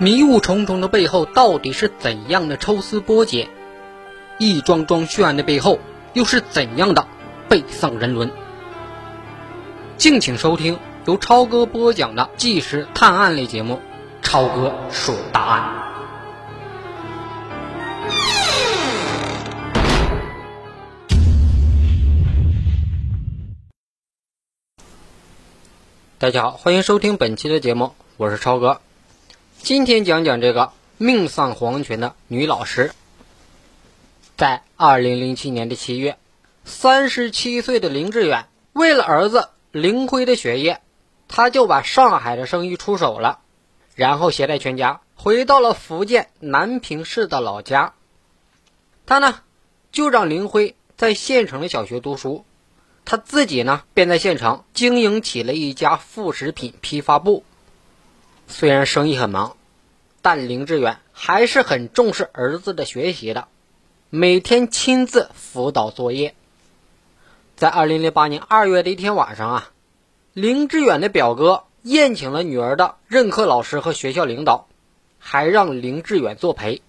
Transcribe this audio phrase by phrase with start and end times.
[0.00, 3.48] 迷雾重重的背后到底是怎样的抽丝剥茧？
[4.38, 5.80] 一桩桩血案的背后
[6.12, 7.04] 又是怎样的
[7.48, 8.30] 背丧人伦？
[9.96, 13.74] 敬请收听由超哥播讲的纪实探案类节目
[14.22, 15.62] 《超哥说大案》。
[26.20, 28.80] 大家好，欢迎收听本期的节目，我是超哥。
[29.68, 32.90] 今天讲讲这个命丧黄泉的女老师。
[34.34, 36.16] 在二零零七年的七月，
[36.64, 40.80] 三十七岁的林志远为了儿子林辉的学业，
[41.28, 43.40] 他就把上海的生意出手了，
[43.94, 47.92] 然后携带全家回到了福建南平市的老家。
[49.04, 49.42] 他呢，
[49.92, 52.46] 就让林辉在县城的小学读书。
[53.04, 57.44] 他自己呢，便在县城经营起了一家副食品批发部。
[58.50, 59.57] 虽然生意很忙，
[60.22, 63.48] 但林志远还是很重视儿子的学习的，
[64.10, 66.34] 每天亲自辅导作业。
[67.56, 69.70] 在二零零八年二月的一天晚上啊，
[70.32, 74.68] 林志远的表哥宴请了女儿的任课老师和学校领导，
[75.18, 76.82] 还让林志远作陪。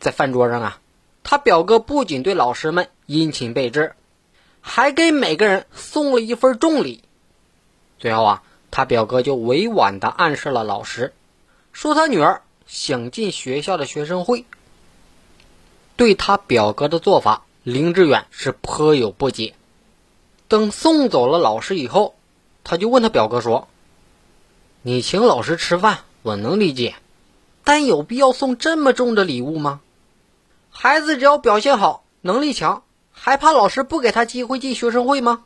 [0.00, 0.80] 在饭桌上啊，
[1.22, 3.94] 他表哥不仅对老师们殷勤备至。
[4.66, 7.04] 还给每个人送了一份重礼。
[7.98, 11.12] 最后啊，他表哥就委婉的暗示了老师，
[11.74, 14.46] 说他女儿想进学校的学生会。
[15.96, 19.54] 对他表哥的做法，林志远是颇有不解。
[20.48, 22.14] 等送走了老师以后，
[22.62, 23.68] 他就问他表哥说
[24.80, 26.94] ：“你请老师吃饭，我能理解，
[27.62, 29.82] 但有必要送这么重的礼物吗？
[30.70, 32.82] 孩子只要表现好，能力强。”
[33.16, 35.44] 还怕老师不给他机会进学生会吗？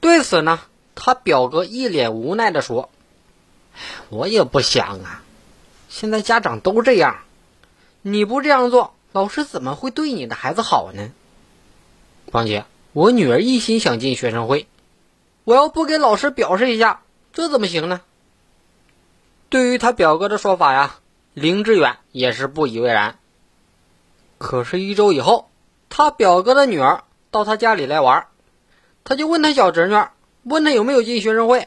[0.00, 0.60] 对此呢，
[0.96, 2.90] 他表哥一脸无奈的说
[4.08, 5.22] ：“我也不想啊，
[5.88, 7.18] 现在家长都这样，
[8.02, 11.10] 你不这样做，老师怎么会对你的孩子好呢？
[12.30, 14.66] 况且我女儿一心想进学生会，
[15.44, 18.00] 我要不给老师表示一下，这怎么行呢？”
[19.50, 20.96] 对于他表哥的说法呀，
[21.34, 23.18] 林志远也是不以为然。
[24.38, 25.48] 可是，一周以后。
[25.90, 28.26] 他表哥的女儿到他家里来玩，
[29.04, 29.96] 他就问他小侄女，
[30.42, 31.66] 问他有没有进学生会。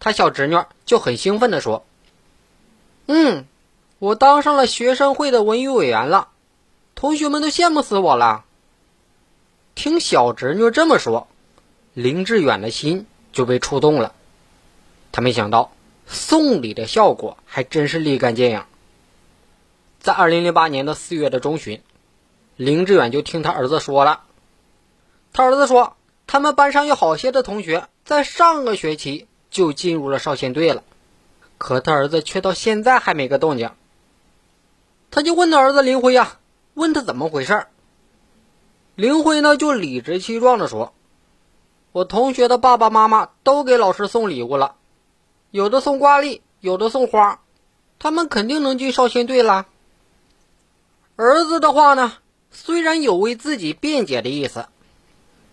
[0.00, 1.84] 他小侄女就很兴奋地说
[3.06, 3.46] ：“嗯，
[3.98, 6.28] 我当上了学生会的文娱委员了，
[6.94, 8.44] 同学们都羡慕死我了。”
[9.74, 11.26] 听小侄女这么说，
[11.94, 14.14] 林志远的心就被触动了。
[15.10, 15.72] 他没想到
[16.06, 18.64] 送礼的效果还真是立竿见影。
[20.00, 21.82] 在二零零八年的四月的中旬。
[22.56, 24.20] 林志远就听他儿子说了，
[25.32, 25.96] 他儿子说，
[26.28, 30.82] 他们班上有好些的同学在上个学期就进入了少先队了，
[31.58, 33.70] 可他儿子却到现在还没个动静。
[35.12, 36.38] 他就问他儿子林辉呀，
[36.74, 37.66] 问他怎么回事
[38.96, 40.92] 林辉呢就理直气壮的说
[41.92, 44.74] ：“我同学的爸爸妈妈都给老师送礼物了，
[45.52, 47.40] 有的送挂历，有的送花，
[48.00, 49.66] 他们肯定能进少先队啦。”
[51.16, 52.14] 儿子的话呢？
[52.50, 54.66] 虽然有为自己辩解的意思，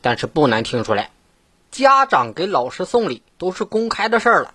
[0.01, 1.11] 但是不难听出来，
[1.71, 4.53] 家长给老师送礼都是公开的事儿了。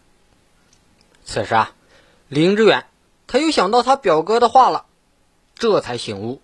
[1.24, 1.72] 此时啊，
[2.28, 2.86] 林志远
[3.26, 4.84] 他又想到他表哥的话了，
[5.56, 6.40] 这才醒悟。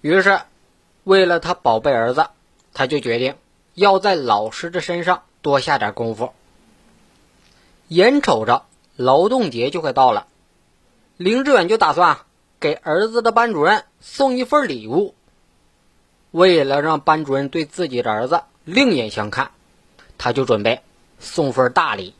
[0.00, 0.40] 于是，
[1.04, 2.26] 为了他宝贝儿子，
[2.74, 3.36] 他就决定
[3.74, 6.32] 要在老师的身上多下点功夫。
[7.88, 8.66] 眼瞅着
[8.96, 10.26] 劳动节就快到了，
[11.16, 12.18] 林志远就打算。
[12.60, 15.14] 给儿子的班主任送一份礼物，
[16.32, 19.52] 为了让班主任对自己的儿子另眼相看，
[20.18, 20.82] 他就准备
[21.18, 22.14] 送份大礼。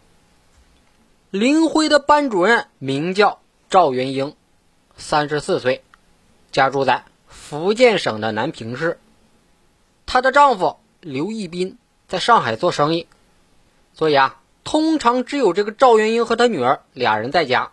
[1.30, 4.34] 林辉的班主任名叫赵元英，
[4.96, 5.84] 三十四岁，
[6.52, 8.98] 家住在福建省的南平市。
[10.06, 11.76] 她的丈夫刘义斌
[12.06, 13.06] 在上海做生意，
[13.92, 17.72] 所以啊，通常只有这个赵元英和她女儿俩人在家。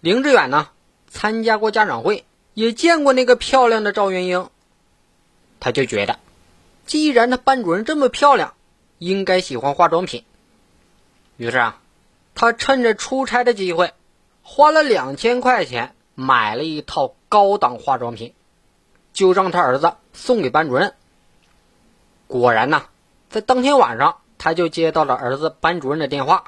[0.00, 0.68] 林志远呢？
[1.08, 2.24] 参加过家长会，
[2.54, 4.50] 也见过那个漂亮的赵元英，
[5.60, 6.18] 他就觉得，
[6.86, 8.54] 既然他班主任这么漂亮，
[8.98, 10.24] 应该喜欢化妆品。
[11.36, 11.80] 于是啊，
[12.34, 13.92] 他趁着出差的机会，
[14.42, 18.34] 花了两千块钱买了一套高档化妆品，
[19.12, 20.94] 就让他儿子送给班主任。
[22.26, 22.86] 果然呐，
[23.30, 26.44] 在当天晚上，他就接到了儿子班主任的电话。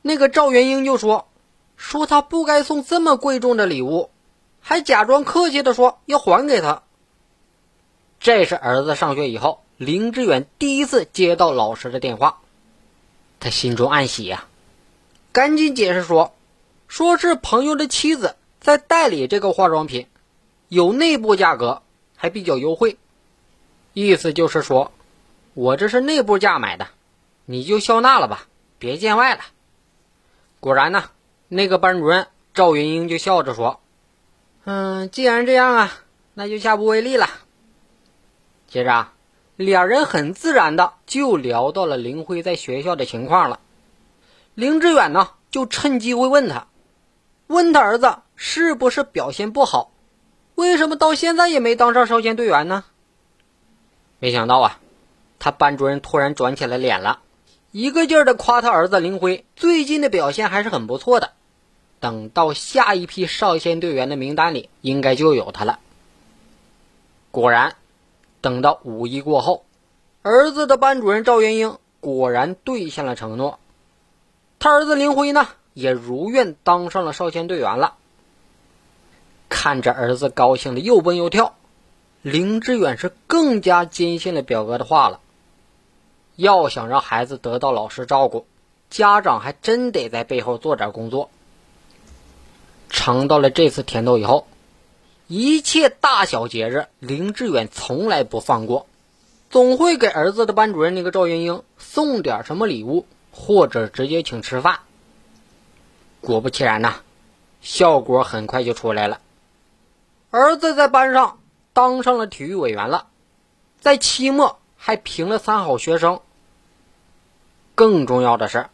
[0.00, 1.28] 那个赵元英就说。
[1.74, 4.10] 说他不该送这么贵重的礼物，
[4.60, 6.82] 还假装客气的说要还给他。
[8.20, 12.38] 这是儿子上学以后，林志远第一次接到老师的电话，
[13.40, 14.46] 他心中暗喜呀。
[15.32, 16.36] 赶紧解释说，
[16.86, 20.06] 说是朋友的妻子在代理这个化妆品，
[20.68, 21.82] 有内部价格，
[22.14, 22.96] 还比较优惠。
[23.92, 24.92] 意思就是说，
[25.52, 26.86] 我这是内部价买的，
[27.44, 28.46] 你就笑纳了吧，
[28.78, 29.40] 别见外了。
[30.60, 31.10] 果然呢，
[31.48, 33.80] 那个班主任赵云英就笑着说
[34.62, 35.92] ：“嗯，既然这样啊，
[36.34, 37.28] 那就下不为例了。”
[38.70, 39.12] 接着啊，
[39.56, 43.60] 两人很自然的就聊到了林辉在学校的情况了。
[44.54, 46.66] 林志远呢，就趁机会问他，
[47.46, 49.92] 问他儿子是不是表现不好，
[50.54, 52.84] 为什么到现在也没当上少先队员呢？
[54.18, 54.80] 没想到啊，
[55.38, 57.20] 他班主任突然转起了脸了，
[57.70, 61.32] 一个劲儿的夸他儿子林辉最近的表现还是很不错的，
[61.98, 65.78] 等到下一批少先队员的名单里应该就有他了。
[67.30, 67.74] 果然，
[68.42, 69.64] 等到五一过后，
[70.20, 73.58] 儿子的班主任赵元英果然兑现了承诺。
[74.58, 77.94] 他儿子林辉呢，也如愿当上了少先队员了。
[79.48, 81.54] 看着儿子高兴的又蹦又跳，
[82.20, 85.20] 林志远是更加坚信了表哥的话了。
[86.34, 88.46] 要想让孩子得到老师照顾，
[88.90, 91.30] 家长还真得在背后做点工作。
[92.88, 94.46] 尝到了这次甜头以后，
[95.34, 98.86] 一切大小节日，林志远从来不放过，
[99.48, 103.06] 总会给儿子的班主任那个赵元英送点什么礼物。
[103.34, 104.80] 或者直接请吃饭。
[106.20, 106.96] 果不其然呐，
[107.62, 109.22] 效果很快就出来了。
[110.30, 111.38] 儿子在班上
[111.72, 113.06] 当上了体育委员了，
[113.80, 116.20] 在期末还评了三好学生。
[117.74, 118.66] 更重要的是，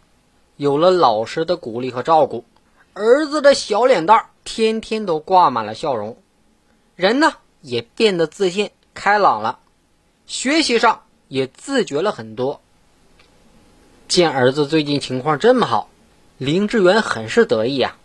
[0.57, 2.45] 有了老师的鼓励和照顾，
[2.95, 6.17] 儿子的小脸蛋天天都挂满了笑容，
[6.99, 9.61] 人呢也变得自信开朗了，
[10.27, 12.61] 学习上也自觉了很多。
[14.09, 15.89] 见儿子最近情况这么好，
[16.39, 17.97] 林志远很是得意啊。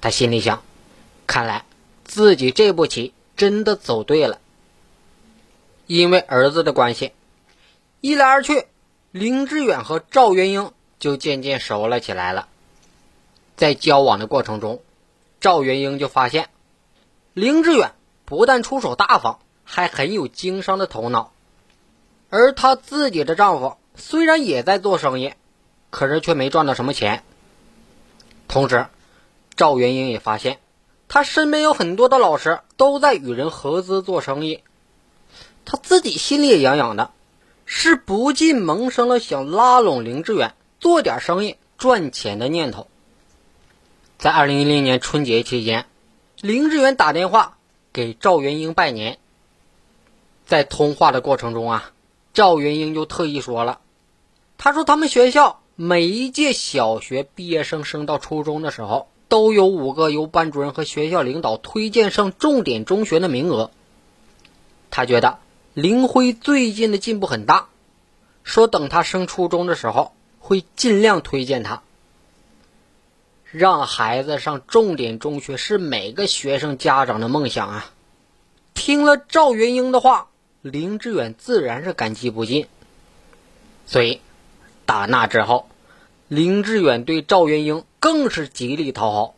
[0.00, 0.62] 他心里想：
[1.26, 1.66] 看来
[2.02, 4.40] 自己这步棋真的走对了。
[5.86, 7.12] 因为儿子的关系，
[8.00, 8.68] 一来二去，
[9.10, 12.48] 林志远和赵元英就渐渐熟了起来了。
[13.54, 14.80] 在交往的过程中，
[15.42, 16.48] 赵元英就发现，
[17.34, 17.92] 林志远
[18.24, 21.32] 不但出手大方，还很有经商的头脑，
[22.28, 23.76] 而她自己的丈夫。
[23.94, 25.34] 虽然也在做生意，
[25.90, 27.22] 可是却没赚到什么钱。
[28.48, 28.86] 同时，
[29.54, 30.58] 赵元英也发现，
[31.08, 34.62] 他身边有很多的老师都在与人合资做生意，
[35.64, 37.10] 他自己心里也痒痒的，
[37.66, 42.88] 是不禁萌生了想拉拢林志远做点生意赚钱的念头。
[44.18, 45.86] 在二零一零年春节期间，
[46.42, 47.56] 林志远打电话
[47.92, 49.20] 给赵元英拜年，
[50.44, 51.92] 在通话的过程中啊。
[52.34, 53.78] 赵元英就特意说了
[54.58, 63.70] ：“他说他们学校每一届小学毕业生升到初中的时候，都有五个由班主任和学校领导推荐上重点中学的名额。
[64.90, 65.38] 他觉得
[65.74, 67.68] 林辉最近的进步很大，
[68.42, 71.84] 说等他升初中的时候会尽量推荐他。
[73.52, 77.92] 让孩子上重点中学是每个学生家长的梦想啊！”
[78.74, 80.26] 听了赵元英的话。
[80.62, 82.68] 林志远自然是感激不尽，
[83.84, 84.20] 所以
[84.86, 85.68] 打那之后，
[86.28, 89.34] 林志远对赵元英更是极力讨好。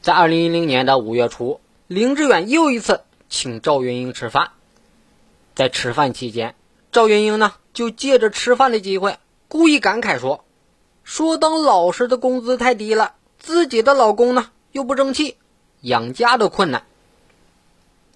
[0.00, 4.52] 在二零一零年的五月初，林志远又一次请赵元英吃饭。
[5.54, 6.54] 在吃饭期间，
[6.90, 10.42] 赵元英呢就借着吃饭的机会，故意感慨说
[11.06, 15.36] ：“说当老师的工资太低了，自己的老公呢又不争气，
[15.80, 16.84] 养家都困难。”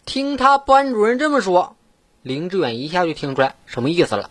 [0.04, 1.76] 听他班主任这么说，
[2.22, 4.28] 林志远一下就听出来什么意思了。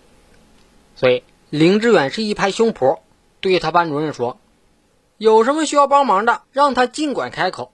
[0.97, 2.99] 所以林志远是一拍胸脯，
[3.39, 4.37] 对他班主任说
[5.17, 7.71] ：“有什么需要帮忙的，让他尽管开口。”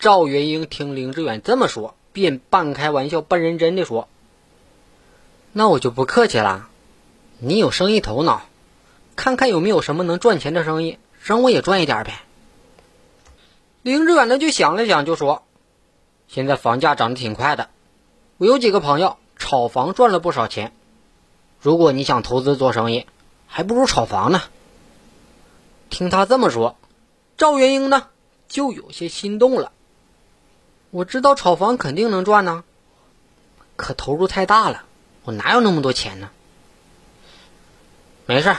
[0.00, 4.08] 赵元英听林志远这么说，便半开玩笑半认真的说
[5.52, 6.70] ：“那我就不客气了，
[7.40, 8.46] 你有生意头脑，
[9.16, 12.20] 看看有没有什么能赚钱的生意，让我也赚一点呗。”
[13.82, 15.42] 林志远呢就想了想，就说。
[16.26, 17.68] 现在房价涨得挺快的，
[18.38, 20.72] 我有几个朋友炒房赚了不少钱。
[21.60, 23.06] 如果你想投资做生意，
[23.46, 24.42] 还不如炒房呢。
[25.90, 26.76] 听他这么说，
[27.36, 28.08] 赵元英呢
[28.48, 29.70] 就有些心动了。
[30.90, 32.64] 我知道炒房肯定能赚呢，
[33.76, 34.84] 可投入太大了，
[35.24, 36.30] 我哪有那么多钱呢？
[38.26, 38.56] 没事，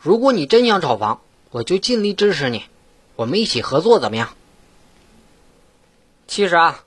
[0.00, 2.64] 如果你真想炒房，我就尽力支持你，
[3.16, 4.30] 我们一起合作怎么样？
[6.28, 6.84] 其实啊，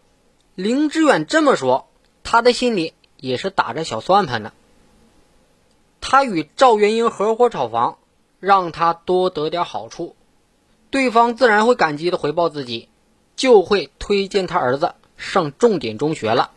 [0.56, 1.88] 林志远这么说，
[2.24, 4.54] 他的心里也是打着小算盘的。
[6.00, 7.98] 他与赵元英合伙炒房，
[8.40, 10.16] 让他多得点好处，
[10.90, 12.88] 对方自然会感激的回报自己，
[13.36, 16.52] 就会推荐他儿子上重点中学了。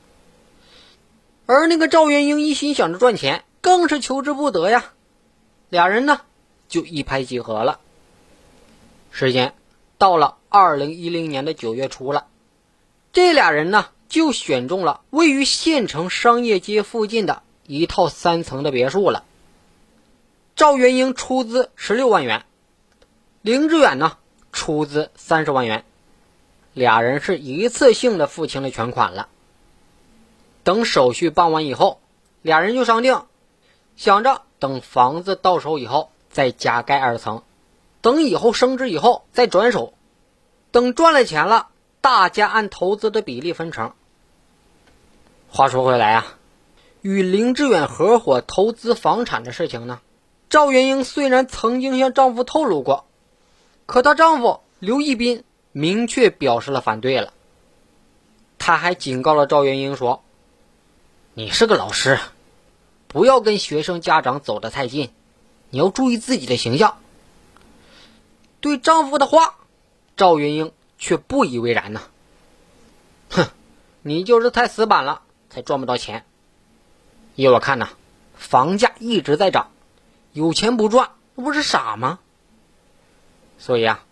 [1.46, 4.92] 而那个赵元英一心想着赚钱，更是求之不得呀。
[5.68, 6.20] 俩人呢
[6.74, 7.78] 就一拍即合了。
[9.12, 9.54] 时间
[9.96, 12.26] 到了二零一零年的九月初了，
[13.12, 19.22] 这俩人呢就选中了位于县城商业街附近的一套三层的别墅了。
[20.56, 22.44] 赵元英出资十六万元，
[23.40, 24.18] 林志远呢
[24.50, 25.84] 出资三十万元，
[26.72, 29.28] 俩人是一次性的付清了全款了。
[30.64, 32.00] 等手续办完以后，
[32.42, 33.22] 俩人就商定，
[33.94, 37.42] 想着等房子到手以后再加盖二层，
[38.02, 39.94] 等以后升值以后再转手，
[40.70, 41.68] 等赚了钱了，
[42.02, 43.92] 大家按投资的比例分成。
[45.48, 46.36] 话说回来啊，
[47.00, 50.00] 与林志远合伙投资房产的事情呢，
[50.50, 53.06] 赵元英虽然曾经向丈夫透露过，
[53.86, 57.32] 可她丈夫刘义斌明确表示了反对了。
[58.58, 60.22] 他还警告了赵元英说。
[61.36, 62.20] 你是个老师，
[63.08, 65.10] 不要跟学生家长走得太近，
[65.74, 66.98] 你要注意自己的形象。
[68.60, 69.56] 对丈夫的话，
[70.16, 72.00] 赵云英却不以为然呢。
[73.28, 73.48] 哼，
[74.00, 76.24] 你就是太死板了，才赚不到钱。
[77.34, 77.88] 依我看呐，
[78.36, 79.72] 房价一直在涨，
[80.32, 82.20] 有钱不赚，那不是傻吗？
[83.58, 84.04] 所以啊，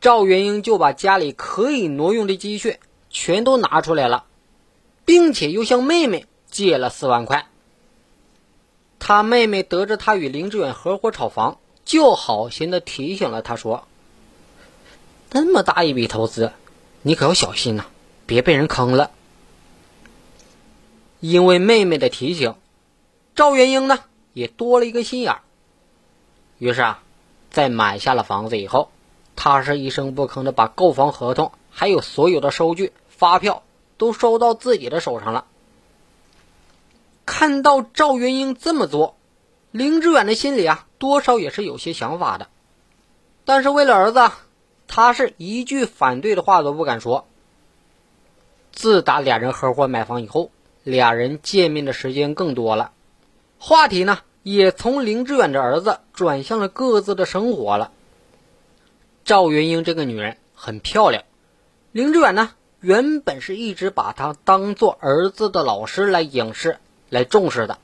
[0.00, 4.24] 赵元英就把家里可以挪用的积蓄全都拿出来了，
[5.04, 6.24] 并且又向妹妹。
[6.48, 7.50] 借了四万块，
[9.08, 13.86] 他妹妹得知他与林志远合伙炒房，就好心的提醒了他说
[15.30, 16.50] ：“那么大一笔投资，
[17.02, 17.84] 你可要小心呐，
[18.26, 19.12] 别被人坑了。”
[21.22, 22.56] 因为妹妹的提醒，
[23.36, 24.00] 赵元英呢
[24.32, 25.36] 也多了一个心眼。
[26.58, 27.02] 于是啊，
[27.52, 28.90] 在买下了房子以后，
[29.36, 33.62] 他是一声不吭的把购房合同还有所有的收据、发票
[33.98, 35.44] 都收到自己的手上了。
[37.26, 39.16] 看到赵元英这么做，
[39.72, 42.48] 林志远的心里啊，多少也是有些想法的。
[43.44, 44.30] 但是为了儿子，
[44.86, 47.26] 他是一句反对的话都不敢说。
[48.72, 50.50] 自打俩人合伙买房以后，
[50.84, 52.92] 俩人见面的时间更多了，
[53.58, 57.90] 话题呢也从林志远的儿子转向了各自的生活了。
[59.24, 61.24] 赵元英这个女人很漂亮，
[61.90, 66.78] 林志远呢原本是一直把她当做儿子的老师来影视。
[67.08, 67.78] 来重视的，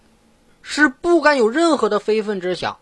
[0.62, 2.78] 是不敢有任何的非分之想。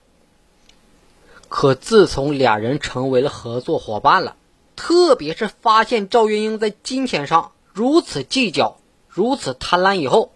[1.48, 4.36] 可自从俩人成为了合作伙伴了，
[4.76, 8.78] 特别是发现赵元英在金钱上如此计较、
[9.08, 10.32] 如此贪婪以后，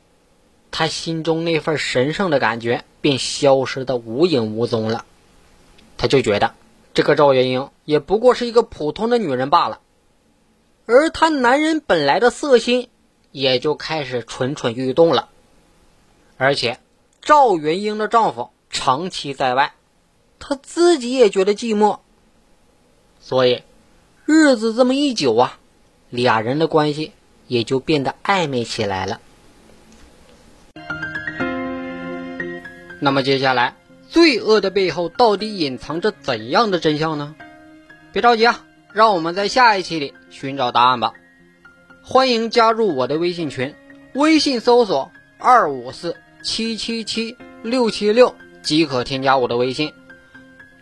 [0.70, 5.04] 他心中那份神圣的感觉便消失的无影无踪了。
[5.96, 6.54] 他就觉得
[6.92, 9.78] 这个赵元英也不过是一个普通的女人罢了，
[10.86, 12.88] 而他男人本来的色心
[13.30, 15.28] 也就开始蠢蠢欲动了。
[16.36, 16.78] 而且，
[17.22, 19.72] 赵元英的丈夫长期在外，
[20.38, 22.00] 她自己也觉得寂寞，
[23.20, 23.62] 所以
[24.24, 25.58] 日子这么一久啊，
[26.10, 27.12] 俩人的关系
[27.46, 29.20] 也就变得暧昧起来了。
[33.00, 33.76] 那么接下来，
[34.08, 37.36] 罪恶的背后到底隐藏着怎样的真相呢？
[38.12, 41.12] 别着急啊，让我们在下一期里寻找答案吧。
[42.02, 43.74] 欢迎加入我的微信群，
[44.14, 46.16] 微信搜索二五四。
[46.44, 49.92] 七七七六七六即可添加我的微信。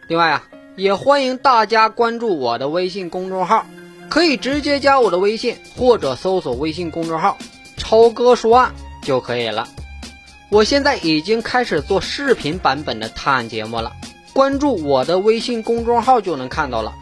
[0.09, 0.45] 另外啊，
[0.77, 3.65] 也欢迎大家关注我的微信公众号，
[4.11, 7.39] 可以直接加我的微信或者搜索微信公众号
[7.79, 9.69] “超哥说案”就可以了。
[10.51, 13.93] 我现在已经开始做视频版本的探案节目了，
[14.33, 16.93] 关注我的微信公众号就能看到了。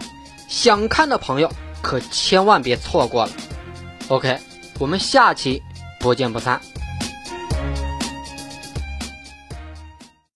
[0.48, 1.50] 想看的朋友
[1.80, 3.32] 可千万别错过了。
[4.08, 4.36] OK，
[4.78, 5.62] 我们下期
[5.98, 6.60] 不见不散。